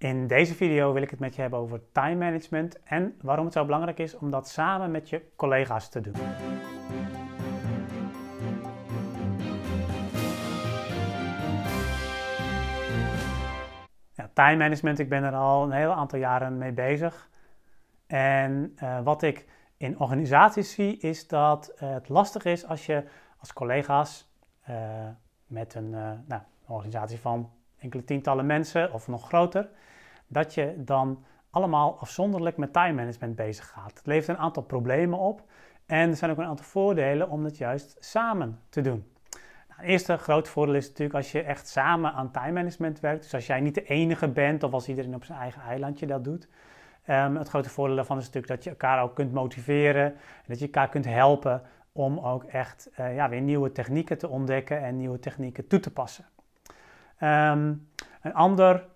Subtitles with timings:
[0.00, 3.54] In deze video wil ik het met je hebben over time management en waarom het
[3.54, 6.14] zo belangrijk is om dat samen met je collega's te doen.
[14.12, 17.30] Ja, time management, ik ben er al een heel aantal jaren mee bezig.
[18.06, 19.46] En uh, wat ik
[19.76, 23.04] in organisaties zie, is dat uh, het lastig is als je
[23.38, 24.32] als collega's
[24.70, 24.76] uh,
[25.46, 25.90] met een
[26.26, 27.50] nou, organisatie van
[27.80, 29.68] enkele tientallen mensen of nog groter,
[30.26, 33.98] dat je dan allemaal afzonderlijk met time management bezig gaat.
[33.98, 35.42] Het levert een aantal problemen op
[35.86, 39.04] en er zijn ook een aantal voordelen om het juist samen te doen.
[39.68, 43.22] Nou, eerste grote voordeel is natuurlijk als je echt samen aan time management werkt.
[43.22, 46.24] Dus als jij niet de enige bent of als iedereen op zijn eigen eilandje dat
[46.24, 46.48] doet.
[47.06, 50.58] Um, het grote voordeel daarvan is natuurlijk dat je elkaar ook kunt motiveren en dat
[50.58, 54.96] je elkaar kunt helpen om ook echt uh, ja, weer nieuwe technieken te ontdekken en
[54.96, 56.24] nieuwe technieken toe te passen.
[57.22, 57.88] Um,
[58.22, 58.88] een ander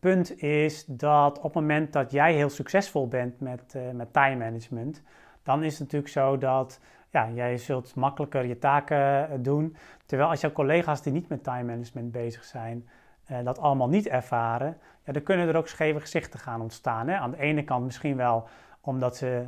[0.00, 4.36] punt is dat op het moment dat jij heel succesvol bent met, uh, met time
[4.36, 5.02] management,
[5.42, 9.76] dan is het natuurlijk zo dat ja, jij zult makkelijker je taken uh, doen.
[10.06, 12.88] Terwijl als jouw collega's die niet met time management bezig zijn,
[13.30, 17.08] uh, dat allemaal niet ervaren, ja, dan kunnen er ook scheve gezichten gaan ontstaan.
[17.08, 17.16] Hè?
[17.16, 18.48] Aan de ene kant misschien wel
[18.80, 19.46] omdat ze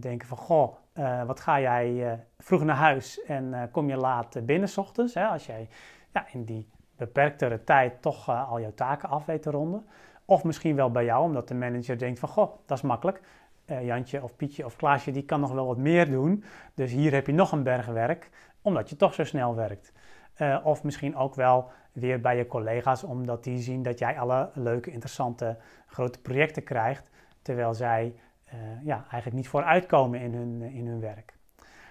[0.00, 0.76] denken van, goh,
[1.26, 5.14] wat ga jij vroeg naar huis en kom je laat binnen s ochtends.
[5.14, 5.26] Hè?
[5.26, 5.68] Als jij
[6.12, 9.86] ja, in die beperktere tijd toch uh, al jouw taken af weet te ronden.
[10.24, 13.20] Of misschien wel bij jou, omdat de manager denkt van, goh, dat is makkelijk.
[13.66, 16.44] Uh, Jantje of Pietje of Klaasje, die kan nog wel wat meer doen.
[16.74, 18.30] Dus hier heb je nog een berg werk,
[18.62, 19.92] omdat je toch zo snel werkt.
[20.38, 24.50] Uh, of misschien ook wel weer bij je collega's, omdat die zien dat jij alle
[24.54, 27.10] leuke, interessante, grote projecten krijgt,
[27.42, 28.14] terwijl zij
[28.82, 31.34] ja, eigenlijk niet vooruitkomen in hun, in hun werk.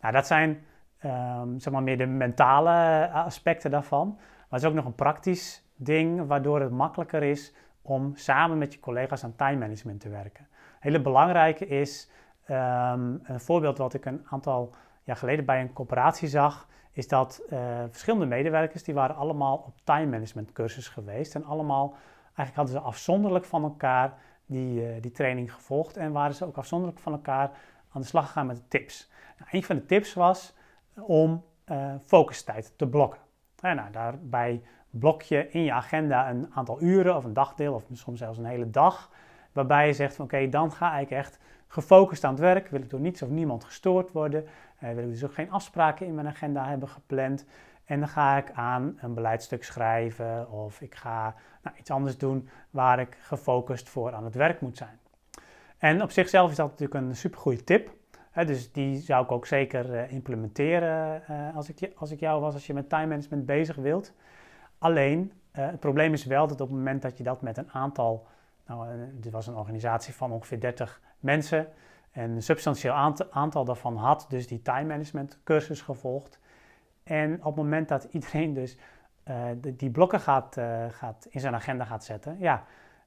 [0.00, 0.64] Nou, dat zijn
[1.04, 4.18] um, zeg maar meer de mentale aspecten daarvan.
[4.48, 8.72] Maar het is ook nog een praktisch ding waardoor het makkelijker is om samen met
[8.72, 10.48] je collega's aan time management te werken.
[10.80, 12.10] Hele belangrijke is
[12.50, 17.42] um, een voorbeeld wat ik een aantal jaar geleden bij een corporatie zag, is dat
[17.50, 17.58] uh,
[17.90, 22.80] verschillende medewerkers die waren allemaal op time management cursus geweest en allemaal eigenlijk hadden ze
[22.80, 24.14] afzonderlijk van elkaar
[24.46, 27.50] die, uh, die training gevolgd en waren ze ook afzonderlijk van elkaar
[27.90, 29.10] aan de slag gegaan met de tips.
[29.38, 30.54] Nou, een van de tips was
[30.94, 33.20] om uh, focustijd te blokken.
[33.60, 38.18] Nou, daarbij blok je in je agenda een aantal uren of een dagdeel of soms
[38.18, 39.10] zelfs een hele dag.
[39.52, 42.68] Waarbij je zegt van oké, dan ga ik echt gefocust aan het werk.
[42.68, 44.46] Wil ik door niets of niemand gestoord worden.
[44.78, 47.46] Eh, wil ik dus ook geen afspraken in mijn agenda hebben gepland.
[47.84, 52.48] En dan ga ik aan een beleidstuk schrijven of ik ga nou, iets anders doen
[52.70, 54.98] waar ik gefocust voor aan het werk moet zijn.
[55.78, 57.90] En op zichzelf is dat natuurlijk een supergoeie tip
[58.32, 62.54] dus die zou ik ook zeker uh, implementeren uh, als, ik, als ik jou was,
[62.54, 64.12] als je met time management bezig wilt.
[64.78, 67.70] Alleen, uh, het probleem is wel dat op het moment dat je dat met een
[67.70, 68.26] aantal,
[68.66, 71.66] nou, dit was een organisatie van ongeveer 30 mensen,
[72.10, 76.40] en een substantieel aantal, aantal daarvan had dus die time management cursus gevolgd.
[77.02, 78.78] En op het moment dat iedereen dus
[79.60, 80.56] die blokken gaat,
[80.90, 82.64] gaat, in zijn agenda gaat zetten, ja,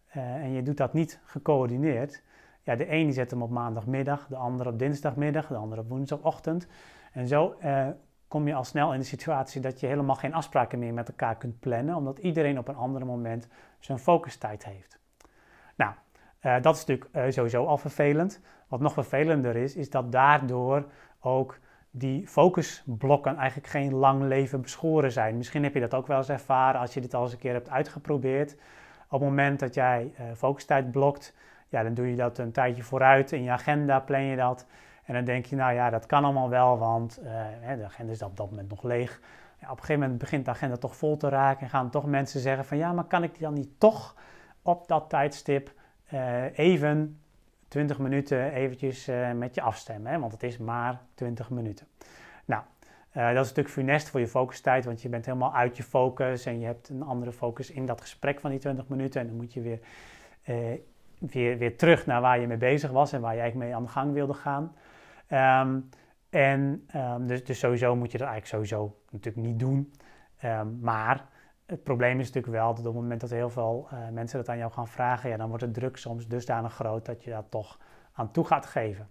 [0.08, 2.24] en je doet dat niet gecoördineerd,
[2.64, 5.90] ja, de een die zet hem op maandagmiddag, de ander op dinsdagmiddag, de ander op
[5.90, 6.68] woensdagochtend.
[7.12, 7.88] En zo uh,
[8.28, 11.38] kom je al snel in de situatie dat je helemaal geen afspraken meer met elkaar
[11.38, 13.48] kunt plannen, omdat iedereen op een ander moment
[13.80, 15.00] zijn focustijd heeft.
[15.76, 15.94] Nou,
[16.42, 18.42] uh, dat is natuurlijk uh, sowieso al vervelend.
[18.68, 20.86] Wat nog vervelender is, is dat daardoor
[21.20, 21.60] ook
[21.92, 25.38] die focusblokken eigenlijk geen lang leven beschoren zijn.
[25.38, 27.54] Misschien heb je dat ook wel eens ervaren als je dit al eens een keer
[27.54, 28.54] hebt uitgeprobeerd.
[29.10, 31.36] Op het moment dat jij focustijd blokt,
[31.72, 33.32] ja, dan doe je dat een tijdje vooruit.
[33.32, 34.66] In je agenda plan je dat.
[35.04, 38.22] En dan denk je, nou ja, dat kan allemaal wel, want uh, de agenda is
[38.22, 39.20] op dat moment nog leeg.
[39.60, 42.06] Ja, op een gegeven moment begint de agenda toch vol te raken en gaan toch
[42.06, 44.16] mensen zeggen van ja, maar kan ik die dan niet toch
[44.62, 45.74] op dat tijdstip
[46.14, 47.20] uh, even
[47.68, 50.20] 20 minuten eventjes uh, met je afstemmen, hè?
[50.20, 51.88] want het is maar 20 minuten.
[52.46, 52.64] Nou,
[53.14, 56.60] dat is natuurlijk funest voor je focustijd, want je bent helemaal uit je focus en
[56.60, 59.54] je hebt een andere focus in dat gesprek van die 20 minuten en dan moet
[59.54, 59.80] je weer
[61.30, 63.92] weer, terug naar waar je mee bezig was en waar je eigenlijk mee aan de
[63.92, 64.76] gang wilde gaan.
[65.64, 65.90] Um,
[66.30, 69.94] en um, dus, dus sowieso moet je dat eigenlijk sowieso natuurlijk niet doen.
[70.44, 71.26] Um, maar
[71.66, 74.50] het probleem is natuurlijk wel dat op het moment dat heel veel uh, mensen dat
[74.50, 77.46] aan jou gaan vragen, ja, dan wordt de druk soms dusdanig groot dat je dat
[77.50, 77.80] toch
[78.14, 79.10] aan toe gaat geven.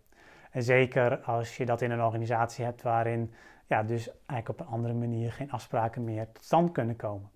[0.50, 3.32] En zeker als je dat in een organisatie hebt waarin
[3.66, 7.30] ja, dus eigenlijk op een andere manier geen afspraken meer tot stand kunnen komen.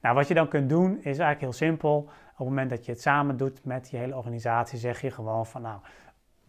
[0.00, 2.10] Nou, wat je dan kunt doen is eigenlijk heel simpel.
[2.38, 5.46] Op het moment dat je het samen doet met je hele organisatie, zeg je gewoon
[5.46, 5.80] van nou,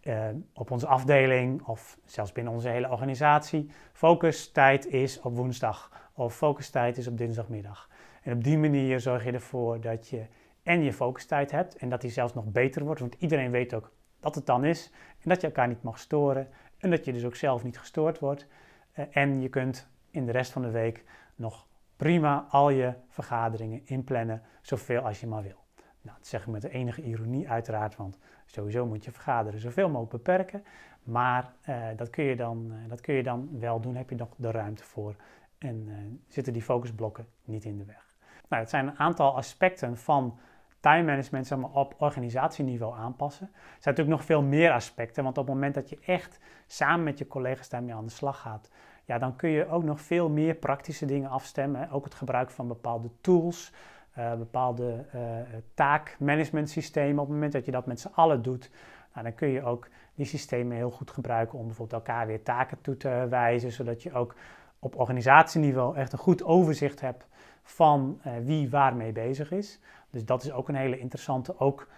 [0.02, 0.24] uh,
[0.54, 6.98] op onze afdeling of zelfs binnen onze hele organisatie, focustijd is op woensdag of focustijd
[6.98, 7.88] is op dinsdagmiddag.
[8.22, 10.26] En op die manier zorg je ervoor dat je
[10.62, 13.92] en je focustijd hebt en dat die zelfs nog beter wordt, want iedereen weet ook
[14.20, 16.48] dat het dan is en dat je elkaar niet mag storen
[16.78, 18.46] en dat je dus ook zelf niet gestoord wordt.
[18.98, 23.80] Uh, en je kunt in de rest van de week nog prima al je vergaderingen
[23.84, 25.66] inplannen, zoveel als je maar wil.
[26.08, 29.88] Nou, dat zeg ik met de enige ironie uiteraard, want sowieso moet je vergaderen zoveel
[29.88, 30.64] mogelijk beperken.
[31.02, 34.16] Maar uh, dat, kun je dan, uh, dat kun je dan wel doen, heb je
[34.16, 35.16] nog de ruimte voor
[35.58, 35.94] en uh,
[36.28, 38.16] zitten die focusblokken niet in de weg.
[38.48, 40.38] Nou, het zijn een aantal aspecten van
[40.80, 43.46] time management zeg maar, op organisatieniveau aanpassen.
[43.46, 47.04] Er zijn natuurlijk nog veel meer aspecten, want op het moment dat je echt samen
[47.04, 48.70] met je collega's daarmee aan de slag gaat,
[49.04, 51.90] ja, dan kun je ook nog veel meer praktische dingen afstemmen.
[51.90, 53.72] Ook het gebruik van bepaalde tools,
[54.18, 55.20] uh, bepaalde uh,
[55.74, 57.18] taakmanagementsystemen.
[57.18, 58.70] Op het moment dat je dat met z'n allen doet,
[59.12, 62.80] nou, dan kun je ook die systemen heel goed gebruiken om bijvoorbeeld elkaar weer taken
[62.80, 64.34] toe te wijzen, zodat je ook
[64.78, 67.28] op organisatieniveau echt een goed overzicht hebt
[67.62, 69.80] van uh, wie waarmee bezig is.
[70.10, 71.88] Dus dat is ook een hele interessante, ook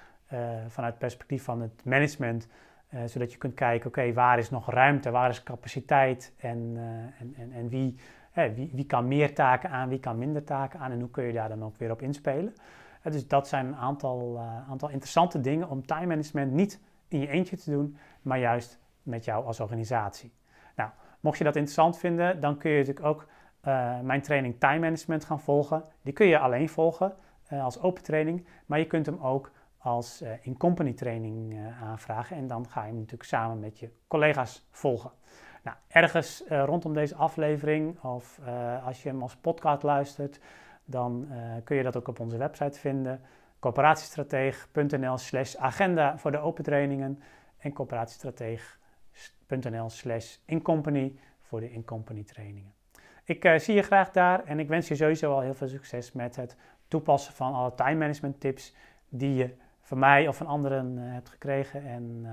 [0.66, 2.48] vanuit het perspectief van het management.
[2.94, 6.80] Uh, zodat je kunt kijken, oké, waar is nog ruimte, waar is capaciteit en, uh,
[7.20, 7.96] en, en, en wie,
[8.54, 11.32] wie, wie kan meer taken aan, wie kan minder taken aan en hoe kun je
[11.32, 12.54] daar dan ook weer op inspelen.
[13.06, 14.38] Uh, dus dat zijn een aantal,
[14.68, 19.24] aantal interessante dingen om time management niet in je eentje te doen, maar juist met
[19.24, 20.32] jou als organisatie.
[20.76, 20.90] Nou,
[21.20, 23.28] mocht je dat interessant vinden, dan kun je natuurlijk ook
[24.02, 25.84] mijn training time management gaan volgen.
[26.02, 27.14] Die kun je alleen volgen
[27.50, 29.50] als open training, maar je kunt hem ook
[29.82, 32.36] als uh, in-company training uh, aanvragen.
[32.36, 35.10] En dan ga je hem natuurlijk samen met je collega's volgen.
[35.62, 38.40] Nou, ergens uh, rondom deze aflevering of
[38.84, 40.40] als je hem als podcast luistert,
[40.84, 41.28] dan
[41.64, 43.20] kun je dat ook op onze website vinden.
[43.58, 47.22] coöperatiestrateeg.nl slash agenda voor de open trainingen
[47.58, 52.72] en coöperatiestrateeg.nl slash in-company voor de in-company trainingen.
[53.24, 56.36] Ik zie je graag daar en ik wens je sowieso al heel veel succes met
[56.36, 56.56] het
[56.88, 58.74] toepassen van alle time management tips
[59.08, 59.54] die je
[59.90, 61.86] van mij of van anderen uh, hebt gekregen.
[61.86, 62.30] En uh,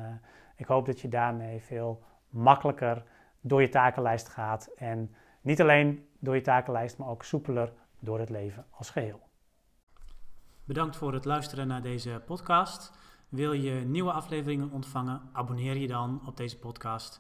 [0.56, 3.04] ik hoop dat je daarmee veel makkelijker
[3.42, 4.70] door je takenlijst gaat.
[4.76, 9.20] En niet alleen door je takenlijst, maar ook soepeler door het leven als geheel.
[10.64, 12.92] Bedankt voor het luisteren naar deze podcast.
[13.30, 15.22] Wil je nieuwe afleveringen ontvangen?
[15.32, 17.20] Abonneer je dan op deze podcast.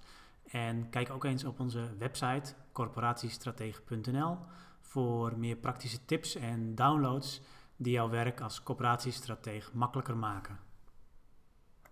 [0.51, 4.37] En kijk ook eens op onze website corporatiestratege.nl
[4.81, 7.41] voor meer praktische tips en downloads
[7.77, 10.66] die jouw werk als coöperatiestratege makkelijker maken.